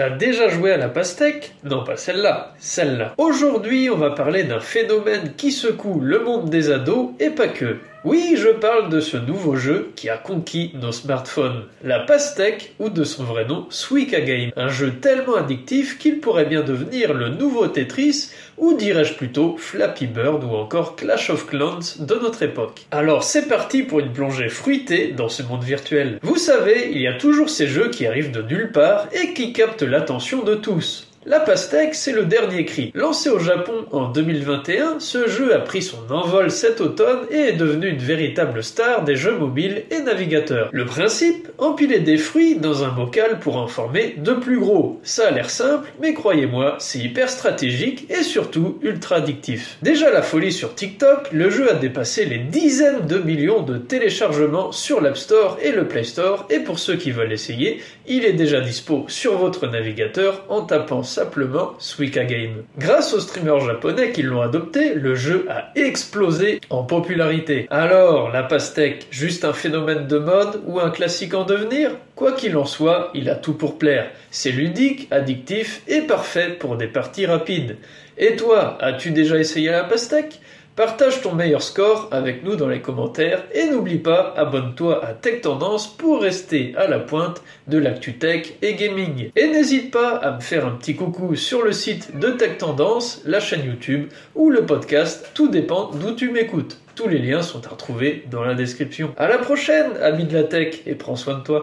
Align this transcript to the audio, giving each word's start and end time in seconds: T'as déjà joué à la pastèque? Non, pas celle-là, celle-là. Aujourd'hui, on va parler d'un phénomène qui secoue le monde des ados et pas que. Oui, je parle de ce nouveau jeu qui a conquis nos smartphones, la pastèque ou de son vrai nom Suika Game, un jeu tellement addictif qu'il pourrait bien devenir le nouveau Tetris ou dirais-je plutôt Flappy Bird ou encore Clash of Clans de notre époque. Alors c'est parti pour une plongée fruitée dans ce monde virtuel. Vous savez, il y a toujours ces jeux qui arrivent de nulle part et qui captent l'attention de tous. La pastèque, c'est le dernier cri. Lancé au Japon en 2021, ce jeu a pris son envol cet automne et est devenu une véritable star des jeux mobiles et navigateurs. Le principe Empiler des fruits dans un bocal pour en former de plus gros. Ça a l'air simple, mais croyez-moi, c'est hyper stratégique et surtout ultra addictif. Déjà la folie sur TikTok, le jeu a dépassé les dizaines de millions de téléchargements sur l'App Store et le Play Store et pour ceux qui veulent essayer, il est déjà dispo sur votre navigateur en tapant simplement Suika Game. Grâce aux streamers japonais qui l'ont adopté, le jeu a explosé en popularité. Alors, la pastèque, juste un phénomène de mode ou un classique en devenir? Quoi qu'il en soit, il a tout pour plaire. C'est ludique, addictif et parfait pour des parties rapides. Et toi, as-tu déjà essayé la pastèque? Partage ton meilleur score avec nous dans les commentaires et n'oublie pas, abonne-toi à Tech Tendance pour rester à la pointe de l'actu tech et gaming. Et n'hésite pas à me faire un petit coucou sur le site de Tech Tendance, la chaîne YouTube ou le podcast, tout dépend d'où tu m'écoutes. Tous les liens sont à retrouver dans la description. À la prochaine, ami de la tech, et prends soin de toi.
T'as 0.00 0.08
déjà 0.08 0.48
joué 0.48 0.72
à 0.72 0.78
la 0.78 0.88
pastèque? 0.88 1.52
Non, 1.62 1.84
pas 1.84 1.98
celle-là, 1.98 2.54
celle-là. 2.58 3.12
Aujourd'hui, 3.18 3.90
on 3.90 3.98
va 3.98 4.12
parler 4.12 4.44
d'un 4.44 4.58
phénomène 4.58 5.34
qui 5.36 5.52
secoue 5.52 6.00
le 6.00 6.20
monde 6.20 6.48
des 6.48 6.70
ados 6.70 7.10
et 7.20 7.28
pas 7.28 7.48
que. 7.48 7.76
Oui, 8.02 8.34
je 8.38 8.48
parle 8.48 8.88
de 8.88 8.98
ce 8.98 9.18
nouveau 9.18 9.56
jeu 9.56 9.92
qui 9.94 10.08
a 10.08 10.16
conquis 10.16 10.72
nos 10.80 10.90
smartphones, 10.90 11.64
la 11.84 12.00
pastèque 12.00 12.74
ou 12.78 12.88
de 12.88 13.04
son 13.04 13.24
vrai 13.24 13.44
nom 13.44 13.66
Suika 13.68 14.22
Game, 14.22 14.52
un 14.56 14.68
jeu 14.68 14.94
tellement 15.02 15.36
addictif 15.36 15.98
qu'il 15.98 16.18
pourrait 16.18 16.46
bien 16.46 16.62
devenir 16.62 17.12
le 17.12 17.28
nouveau 17.28 17.66
Tetris 17.66 18.30
ou 18.56 18.72
dirais-je 18.72 19.12
plutôt 19.12 19.58
Flappy 19.58 20.06
Bird 20.06 20.42
ou 20.44 20.54
encore 20.54 20.96
Clash 20.96 21.28
of 21.28 21.46
Clans 21.46 21.98
de 21.98 22.14
notre 22.14 22.42
époque. 22.42 22.86
Alors 22.90 23.22
c'est 23.22 23.48
parti 23.48 23.82
pour 23.82 24.00
une 24.00 24.14
plongée 24.14 24.48
fruitée 24.48 25.12
dans 25.12 25.28
ce 25.28 25.42
monde 25.42 25.62
virtuel. 25.64 26.18
Vous 26.22 26.36
savez, 26.36 26.90
il 26.92 27.02
y 27.02 27.06
a 27.06 27.18
toujours 27.18 27.50
ces 27.50 27.66
jeux 27.66 27.90
qui 27.90 28.06
arrivent 28.06 28.32
de 28.32 28.40
nulle 28.40 28.72
part 28.72 29.08
et 29.12 29.34
qui 29.34 29.52
captent 29.52 29.82
l'attention 29.82 30.42
de 30.42 30.54
tous. 30.54 31.09
La 31.26 31.38
pastèque, 31.38 31.94
c'est 31.94 32.12
le 32.12 32.24
dernier 32.24 32.64
cri. 32.64 32.92
Lancé 32.94 33.28
au 33.28 33.38
Japon 33.38 33.84
en 33.92 34.08
2021, 34.08 35.00
ce 35.00 35.28
jeu 35.28 35.54
a 35.54 35.58
pris 35.58 35.82
son 35.82 36.10
envol 36.10 36.50
cet 36.50 36.80
automne 36.80 37.26
et 37.30 37.36
est 37.36 37.52
devenu 37.52 37.88
une 37.88 37.98
véritable 37.98 38.64
star 38.64 39.04
des 39.04 39.16
jeux 39.16 39.36
mobiles 39.36 39.84
et 39.90 40.00
navigateurs. 40.00 40.70
Le 40.72 40.86
principe 40.86 41.50
Empiler 41.58 41.98
des 41.98 42.16
fruits 42.16 42.56
dans 42.56 42.84
un 42.84 42.88
bocal 42.88 43.38
pour 43.38 43.58
en 43.58 43.66
former 43.66 44.14
de 44.16 44.32
plus 44.32 44.58
gros. 44.58 44.98
Ça 45.02 45.28
a 45.28 45.30
l'air 45.30 45.50
simple, 45.50 45.92
mais 46.00 46.14
croyez-moi, 46.14 46.76
c'est 46.78 47.00
hyper 47.00 47.28
stratégique 47.28 48.10
et 48.10 48.22
surtout 48.22 48.78
ultra 48.80 49.16
addictif. 49.16 49.76
Déjà 49.82 50.10
la 50.10 50.22
folie 50.22 50.52
sur 50.52 50.74
TikTok, 50.74 51.32
le 51.32 51.50
jeu 51.50 51.70
a 51.70 51.74
dépassé 51.74 52.24
les 52.24 52.38
dizaines 52.38 53.06
de 53.06 53.18
millions 53.18 53.60
de 53.60 53.76
téléchargements 53.76 54.72
sur 54.72 55.02
l'App 55.02 55.18
Store 55.18 55.58
et 55.62 55.72
le 55.72 55.86
Play 55.86 56.04
Store 56.04 56.46
et 56.48 56.60
pour 56.60 56.78
ceux 56.78 56.96
qui 56.96 57.10
veulent 57.10 57.32
essayer, 57.32 57.82
il 58.06 58.24
est 58.24 58.32
déjà 58.32 58.62
dispo 58.62 59.04
sur 59.06 59.36
votre 59.36 59.66
navigateur 59.66 60.46
en 60.48 60.62
tapant 60.62 61.02
simplement 61.10 61.74
Suika 61.78 62.24
Game. 62.24 62.62
Grâce 62.78 63.12
aux 63.12 63.20
streamers 63.20 63.60
japonais 63.60 64.12
qui 64.12 64.22
l'ont 64.22 64.40
adopté, 64.40 64.94
le 64.94 65.14
jeu 65.14 65.46
a 65.50 65.70
explosé 65.74 66.60
en 66.70 66.84
popularité. 66.84 67.66
Alors, 67.70 68.30
la 68.30 68.42
pastèque, 68.42 69.06
juste 69.10 69.44
un 69.44 69.52
phénomène 69.52 70.06
de 70.06 70.18
mode 70.18 70.62
ou 70.66 70.80
un 70.80 70.90
classique 70.90 71.34
en 71.34 71.44
devenir? 71.44 71.90
Quoi 72.14 72.32
qu'il 72.32 72.56
en 72.56 72.64
soit, 72.64 73.10
il 73.14 73.28
a 73.28 73.34
tout 73.34 73.54
pour 73.54 73.78
plaire. 73.78 74.10
C'est 74.30 74.52
ludique, 74.52 75.08
addictif 75.10 75.82
et 75.88 76.02
parfait 76.02 76.56
pour 76.58 76.76
des 76.76 76.86
parties 76.86 77.26
rapides. 77.26 77.76
Et 78.18 78.36
toi, 78.36 78.76
as-tu 78.80 79.10
déjà 79.10 79.38
essayé 79.38 79.70
la 79.70 79.84
pastèque? 79.84 80.40
Partage 80.80 81.20
ton 81.20 81.34
meilleur 81.34 81.60
score 81.60 82.08
avec 82.10 82.42
nous 82.42 82.56
dans 82.56 82.66
les 82.66 82.80
commentaires 82.80 83.44
et 83.52 83.66
n'oublie 83.66 83.98
pas, 83.98 84.32
abonne-toi 84.34 85.04
à 85.04 85.12
Tech 85.12 85.42
Tendance 85.42 85.86
pour 85.86 86.22
rester 86.22 86.72
à 86.74 86.86
la 86.86 86.98
pointe 86.98 87.42
de 87.68 87.76
l'actu 87.76 88.14
tech 88.14 88.54
et 88.62 88.76
gaming. 88.76 89.30
Et 89.36 89.48
n'hésite 89.48 89.90
pas 89.90 90.16
à 90.16 90.34
me 90.34 90.40
faire 90.40 90.64
un 90.64 90.70
petit 90.70 90.96
coucou 90.96 91.36
sur 91.36 91.62
le 91.62 91.72
site 91.72 92.18
de 92.18 92.30
Tech 92.30 92.56
Tendance, 92.56 93.20
la 93.26 93.40
chaîne 93.40 93.66
YouTube 93.66 94.08
ou 94.34 94.48
le 94.48 94.64
podcast, 94.64 95.32
tout 95.34 95.48
dépend 95.48 95.90
d'où 95.90 96.14
tu 96.14 96.30
m'écoutes. 96.30 96.78
Tous 96.94 97.08
les 97.08 97.18
liens 97.18 97.42
sont 97.42 97.66
à 97.66 97.68
retrouver 97.68 98.24
dans 98.30 98.42
la 98.42 98.54
description. 98.54 99.12
À 99.18 99.28
la 99.28 99.36
prochaine, 99.36 99.98
ami 100.00 100.24
de 100.24 100.32
la 100.32 100.44
tech, 100.44 100.80
et 100.86 100.94
prends 100.94 101.16
soin 101.16 101.34
de 101.34 101.42
toi. 101.42 101.62